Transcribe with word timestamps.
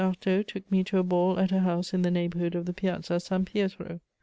Artaud 0.03 0.47
took 0.47 0.71
me 0.71 0.83
to 0.85 0.97
a 0.97 1.03
ball 1.03 1.37
at 1.37 1.51
a 1.51 1.59
house 1.59 1.93
in 1.93 2.01
the 2.01 2.09
neighbourhood 2.09 2.55
of 2.55 2.65
the 2.65 2.73
Piazza 2.73 3.19
San 3.19 3.45
Pietro. 3.45 3.99